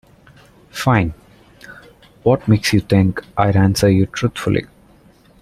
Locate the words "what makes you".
2.23-2.79